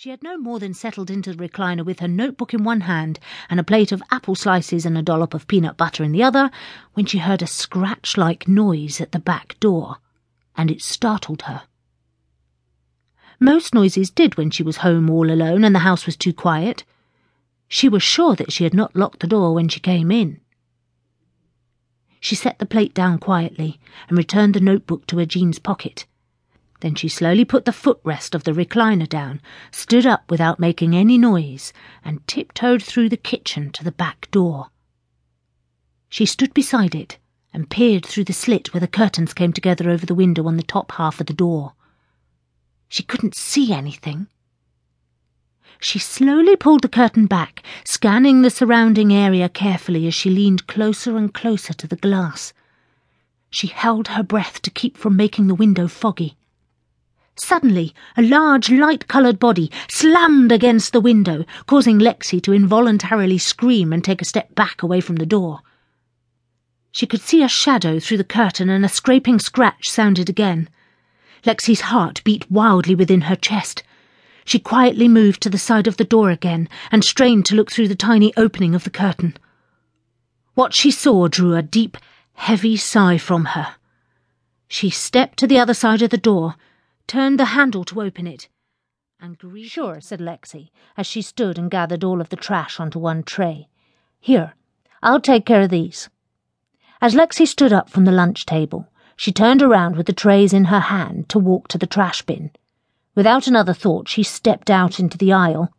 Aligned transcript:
She 0.00 0.10
had 0.10 0.22
no 0.22 0.38
more 0.38 0.60
than 0.60 0.74
settled 0.74 1.10
into 1.10 1.32
the 1.32 1.48
recliner 1.48 1.84
with 1.84 1.98
her 1.98 2.06
notebook 2.06 2.54
in 2.54 2.62
one 2.62 2.82
hand 2.82 3.18
and 3.50 3.58
a 3.58 3.64
plate 3.64 3.90
of 3.90 4.00
apple 4.12 4.36
slices 4.36 4.86
and 4.86 4.96
a 4.96 5.02
dollop 5.02 5.34
of 5.34 5.48
peanut 5.48 5.76
butter 5.76 6.04
in 6.04 6.12
the 6.12 6.22
other 6.22 6.52
when 6.94 7.04
she 7.04 7.18
heard 7.18 7.42
a 7.42 7.48
scratch 7.48 8.16
like 8.16 8.46
noise 8.46 9.00
at 9.00 9.10
the 9.10 9.18
back 9.18 9.58
door, 9.58 9.96
and 10.56 10.70
it 10.70 10.82
startled 10.82 11.42
her. 11.42 11.64
Most 13.40 13.74
noises 13.74 14.08
did 14.08 14.36
when 14.36 14.50
she 14.50 14.62
was 14.62 14.76
home 14.86 15.10
all 15.10 15.32
alone 15.32 15.64
and 15.64 15.74
the 15.74 15.80
house 15.80 16.06
was 16.06 16.16
too 16.16 16.32
quiet. 16.32 16.84
She 17.66 17.88
was 17.88 18.04
sure 18.04 18.36
that 18.36 18.52
she 18.52 18.62
had 18.62 18.74
not 18.74 18.94
locked 18.94 19.18
the 19.18 19.26
door 19.26 19.52
when 19.52 19.68
she 19.68 19.80
came 19.80 20.12
in. 20.12 20.40
She 22.20 22.36
set 22.36 22.60
the 22.60 22.66
plate 22.66 22.94
down 22.94 23.18
quietly 23.18 23.80
and 24.08 24.16
returned 24.16 24.54
the 24.54 24.60
notebook 24.60 25.08
to 25.08 25.18
her 25.18 25.26
jeans 25.26 25.58
pocket. 25.58 26.06
Then 26.80 26.94
she 26.94 27.08
slowly 27.08 27.44
put 27.44 27.64
the 27.64 27.72
footrest 27.72 28.34
of 28.34 28.44
the 28.44 28.52
recliner 28.52 29.08
down, 29.08 29.40
stood 29.72 30.06
up 30.06 30.30
without 30.30 30.60
making 30.60 30.94
any 30.94 31.18
noise, 31.18 31.72
and 32.04 32.24
tiptoed 32.26 32.82
through 32.82 33.08
the 33.08 33.16
kitchen 33.16 33.70
to 33.72 33.82
the 33.82 33.92
back 33.92 34.30
door. 34.30 34.70
She 36.08 36.24
stood 36.24 36.54
beside 36.54 36.94
it 36.94 37.18
and 37.52 37.68
peered 37.68 38.06
through 38.06 38.24
the 38.24 38.32
slit 38.32 38.72
where 38.72 38.80
the 38.80 38.86
curtains 38.86 39.34
came 39.34 39.52
together 39.52 39.90
over 39.90 40.06
the 40.06 40.14
window 40.14 40.46
on 40.46 40.56
the 40.56 40.62
top 40.62 40.92
half 40.92 41.20
of 41.20 41.26
the 41.26 41.32
door. 41.32 41.72
She 42.88 43.02
couldn't 43.02 43.34
see 43.34 43.72
anything. 43.72 44.28
She 45.80 45.98
slowly 45.98 46.56
pulled 46.56 46.82
the 46.82 46.88
curtain 46.88 47.26
back, 47.26 47.62
scanning 47.84 48.42
the 48.42 48.50
surrounding 48.50 49.12
area 49.12 49.48
carefully 49.48 50.06
as 50.06 50.14
she 50.14 50.30
leaned 50.30 50.66
closer 50.66 51.16
and 51.16 51.32
closer 51.32 51.72
to 51.74 51.86
the 51.86 51.96
glass. 51.96 52.52
She 53.50 53.68
held 53.68 54.08
her 54.08 54.22
breath 54.22 54.62
to 54.62 54.70
keep 54.70 54.96
from 54.96 55.16
making 55.16 55.46
the 55.46 55.54
window 55.54 55.88
foggy. 55.88 56.36
Suddenly, 57.40 57.94
a 58.16 58.22
large, 58.22 58.68
light-coloured 58.68 59.38
body 59.38 59.70
slammed 59.88 60.50
against 60.50 60.92
the 60.92 61.00
window, 61.00 61.44
causing 61.66 61.98
Lexi 61.98 62.42
to 62.42 62.52
involuntarily 62.52 63.38
scream 63.38 63.92
and 63.92 64.04
take 64.04 64.20
a 64.20 64.24
step 64.24 64.54
back 64.56 64.82
away 64.82 65.00
from 65.00 65.16
the 65.16 65.24
door. 65.24 65.60
She 66.90 67.06
could 67.06 67.20
see 67.20 67.44
a 67.44 67.48
shadow 67.48 68.00
through 68.00 68.16
the 68.16 68.24
curtain, 68.24 68.68
and 68.68 68.84
a 68.84 68.88
scraping 68.88 69.38
scratch 69.38 69.88
sounded 69.88 70.28
again. 70.28 70.68
Lexi's 71.44 71.82
heart 71.82 72.22
beat 72.24 72.50
wildly 72.50 72.96
within 72.96 73.22
her 73.22 73.36
chest. 73.36 73.84
She 74.44 74.58
quietly 74.58 75.06
moved 75.06 75.40
to 75.42 75.50
the 75.50 75.58
side 75.58 75.86
of 75.86 75.96
the 75.96 76.04
door 76.04 76.30
again 76.30 76.68
and 76.90 77.04
strained 77.04 77.46
to 77.46 77.54
look 77.54 77.70
through 77.70 77.88
the 77.88 77.94
tiny 77.94 78.32
opening 78.36 78.74
of 78.74 78.82
the 78.82 78.90
curtain. 78.90 79.36
What 80.54 80.74
she 80.74 80.90
saw 80.90 81.28
drew 81.28 81.54
a 81.54 81.62
deep, 81.62 81.96
heavy 82.34 82.76
sigh 82.76 83.16
from 83.16 83.44
her. 83.56 83.76
She 84.66 84.90
stepped 84.90 85.38
to 85.38 85.46
the 85.46 85.58
other 85.58 85.74
side 85.74 86.02
of 86.02 86.10
the 86.10 86.18
door 86.18 86.56
turned 87.08 87.40
the 87.40 87.46
handle 87.56 87.84
to 87.84 88.02
open 88.02 88.26
it, 88.26 88.48
and 89.18 89.36
Sure, 89.64 90.00
said 90.00 90.20
Lexi, 90.20 90.70
as 90.96 91.06
she 91.06 91.22
stood 91.22 91.58
and 91.58 91.70
gathered 91.70 92.04
all 92.04 92.20
of 92.20 92.28
the 92.28 92.36
trash 92.36 92.78
onto 92.78 93.00
one 93.00 93.24
tray. 93.24 93.68
Here, 94.20 94.54
I'll 95.02 95.20
take 95.20 95.44
care 95.44 95.62
of 95.62 95.70
these. 95.70 96.08
As 97.00 97.14
Lexi 97.14 97.46
stood 97.46 97.72
up 97.72 97.88
from 97.88 98.04
the 98.04 98.12
lunch 98.12 98.46
table, 98.46 98.88
she 99.16 99.32
turned 99.32 99.62
around 99.62 99.96
with 99.96 100.06
the 100.06 100.12
trays 100.12 100.52
in 100.52 100.66
her 100.66 100.80
hand 100.80 101.28
to 101.30 101.38
walk 101.38 101.66
to 101.68 101.78
the 101.78 101.86
trash 101.86 102.22
bin. 102.22 102.52
Without 103.14 103.48
another 103.48 103.72
thought, 103.72 104.06
she 104.06 104.22
stepped 104.22 104.70
out 104.70 105.00
into 105.00 105.18
the 105.18 105.32
aisle. 105.32 105.72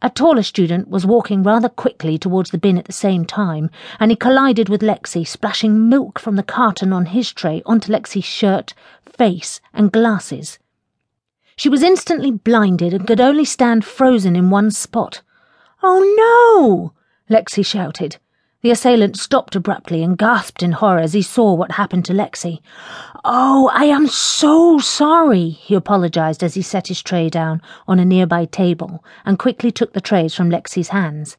A 0.00 0.10
taller 0.10 0.44
student 0.44 0.88
was 0.88 1.04
walking 1.04 1.42
rather 1.42 1.68
quickly 1.68 2.18
towards 2.18 2.50
the 2.50 2.58
bin 2.58 2.78
at 2.78 2.84
the 2.84 2.92
same 2.92 3.24
time, 3.24 3.68
and 3.98 4.12
he 4.12 4.16
collided 4.16 4.68
with 4.68 4.80
Lexi, 4.80 5.26
splashing 5.26 5.88
milk 5.88 6.20
from 6.20 6.36
the 6.36 6.44
carton 6.44 6.92
on 6.92 7.06
his 7.06 7.32
tray 7.32 7.62
onto 7.66 7.90
Lexi's 7.92 8.24
shirt, 8.24 8.74
face, 9.04 9.60
and 9.74 9.90
glasses. 9.90 10.60
She 11.56 11.68
was 11.68 11.82
instantly 11.82 12.30
blinded 12.30 12.94
and 12.94 13.08
could 13.08 13.20
only 13.20 13.44
stand 13.44 13.84
frozen 13.84 14.36
in 14.36 14.50
one 14.50 14.70
spot. 14.70 15.22
Oh 15.82 16.00
no! 16.16 16.92
Lexi 17.28 17.66
shouted. 17.66 18.18
The 18.60 18.72
assailant 18.72 19.16
stopped 19.16 19.54
abruptly 19.54 20.02
and 20.02 20.18
gasped 20.18 20.64
in 20.64 20.72
horror 20.72 20.98
as 20.98 21.12
he 21.12 21.22
saw 21.22 21.54
what 21.54 21.72
happened 21.72 22.04
to 22.06 22.12
Lexi. 22.12 22.58
Oh, 23.24 23.70
I 23.72 23.84
am 23.84 24.08
so 24.08 24.80
sorry, 24.80 25.50
he 25.50 25.76
apologized 25.76 26.42
as 26.42 26.54
he 26.54 26.62
set 26.62 26.88
his 26.88 27.00
tray 27.00 27.30
down 27.30 27.62
on 27.86 28.00
a 28.00 28.04
nearby 28.04 28.46
table 28.46 29.04
and 29.24 29.38
quickly 29.38 29.70
took 29.70 29.92
the 29.92 30.00
trays 30.00 30.34
from 30.34 30.50
Lexi's 30.50 30.88
hands. 30.88 31.36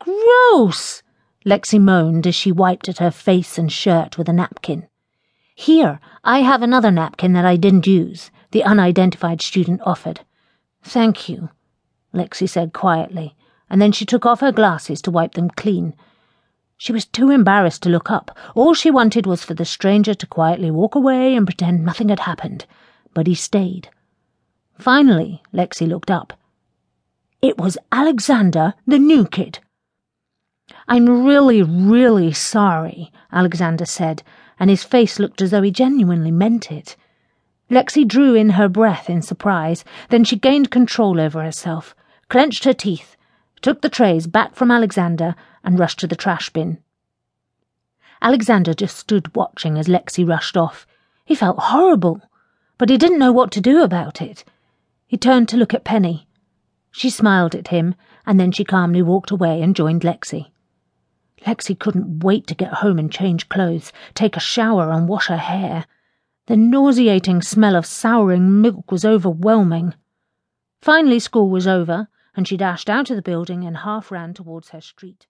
Gross! 0.00 1.04
Lexi 1.44 1.80
moaned 1.80 2.26
as 2.26 2.34
she 2.34 2.50
wiped 2.50 2.88
at 2.88 2.98
her 2.98 3.12
face 3.12 3.56
and 3.56 3.70
shirt 3.70 4.18
with 4.18 4.28
a 4.28 4.32
napkin. 4.32 4.88
Here, 5.54 6.00
I 6.24 6.40
have 6.40 6.60
another 6.60 6.90
napkin 6.90 7.34
that 7.34 7.46
I 7.46 7.54
didn't 7.54 7.86
use, 7.86 8.32
the 8.50 8.64
unidentified 8.64 9.40
student 9.42 9.80
offered. 9.86 10.22
Thank 10.82 11.28
you, 11.28 11.50
Lexi 12.12 12.48
said 12.48 12.72
quietly, 12.72 13.36
and 13.70 13.80
then 13.80 13.92
she 13.92 14.04
took 14.04 14.26
off 14.26 14.40
her 14.40 14.50
glasses 14.50 15.00
to 15.02 15.12
wipe 15.12 15.34
them 15.34 15.50
clean. 15.50 15.94
She 16.78 16.92
was 16.92 17.06
too 17.06 17.30
embarrassed 17.30 17.82
to 17.84 17.88
look 17.88 18.10
up. 18.10 18.36
All 18.54 18.74
she 18.74 18.90
wanted 18.90 19.26
was 19.26 19.42
for 19.42 19.54
the 19.54 19.64
stranger 19.64 20.14
to 20.14 20.26
quietly 20.26 20.70
walk 20.70 20.94
away 20.94 21.34
and 21.34 21.46
pretend 21.46 21.84
nothing 21.84 22.10
had 22.10 22.20
happened, 22.20 22.66
but 23.14 23.26
he 23.26 23.34
stayed. 23.34 23.88
Finally, 24.78 25.42
Lexi 25.54 25.88
looked 25.88 26.10
up. 26.10 26.34
It 27.40 27.56
was 27.58 27.78
Alexander, 27.90 28.74
the 28.86 28.98
new 28.98 29.26
kid. 29.26 29.60
I'm 30.88 31.24
really, 31.24 31.62
really 31.62 32.32
sorry, 32.32 33.10
Alexander 33.32 33.86
said, 33.86 34.22
and 34.58 34.68
his 34.68 34.84
face 34.84 35.18
looked 35.18 35.40
as 35.40 35.50
though 35.52 35.62
he 35.62 35.70
genuinely 35.70 36.30
meant 36.30 36.70
it. 36.70 36.96
Lexi 37.70 38.06
drew 38.06 38.34
in 38.34 38.50
her 38.50 38.68
breath 38.68 39.08
in 39.08 39.22
surprise, 39.22 39.84
then 40.10 40.24
she 40.24 40.36
gained 40.36 40.70
control 40.70 41.20
over 41.20 41.42
herself, 41.42 41.94
clenched 42.28 42.64
her 42.64 42.72
teeth, 42.72 43.16
took 43.62 43.82
the 43.82 43.88
trays 43.88 44.26
back 44.26 44.54
from 44.54 44.70
Alexander, 44.70 45.34
and 45.64 45.78
rushed 45.78 45.98
to 46.00 46.06
the 46.06 46.16
trash 46.16 46.50
bin. 46.50 46.78
Alexander 48.22 48.72
just 48.72 48.96
stood 48.96 49.34
watching 49.34 49.76
as 49.76 49.88
Lexi 49.88 50.26
rushed 50.26 50.56
off. 50.56 50.86
He 51.24 51.34
felt 51.34 51.58
horrible, 51.58 52.22
but 52.78 52.88
he 52.88 52.96
didn't 52.96 53.18
know 53.18 53.32
what 53.32 53.50
to 53.52 53.60
do 53.60 53.82
about 53.82 54.22
it. 54.22 54.44
He 55.06 55.16
turned 55.16 55.48
to 55.50 55.56
look 55.56 55.74
at 55.74 55.84
Penny. 55.84 56.26
She 56.90 57.10
smiled 57.10 57.54
at 57.54 57.68
him, 57.68 57.94
and 58.24 58.40
then 58.40 58.52
she 58.52 58.64
calmly 58.64 59.02
walked 59.02 59.30
away 59.30 59.60
and 59.60 59.76
joined 59.76 60.02
Lexi. 60.02 60.50
Lexi 61.46 61.78
couldn't 61.78 62.24
wait 62.24 62.46
to 62.46 62.54
get 62.54 62.74
home 62.74 62.98
and 62.98 63.12
change 63.12 63.48
clothes, 63.48 63.92
take 64.14 64.36
a 64.36 64.40
shower, 64.40 64.90
and 64.90 65.08
wash 65.08 65.26
her 65.26 65.36
hair. 65.36 65.84
The 66.46 66.56
nauseating 66.56 67.42
smell 67.42 67.76
of 67.76 67.86
souring 67.86 68.60
milk 68.62 68.90
was 68.90 69.04
overwhelming. 69.04 69.94
Finally, 70.80 71.20
school 71.20 71.50
was 71.50 71.66
over, 71.66 72.08
and 72.36 72.46
she 72.46 72.56
dashed 72.56 72.90
out 72.90 73.10
of 73.10 73.16
the 73.16 73.22
building 73.22 73.64
and 73.64 73.78
half 73.78 74.10
ran 74.10 74.34
towards 74.34 74.68
her 74.70 74.80
street. 74.80 75.26